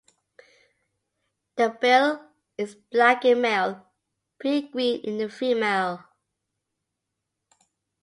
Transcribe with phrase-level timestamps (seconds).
[1.57, 3.85] The bill is black in male,
[4.39, 6.05] pea-green in the female.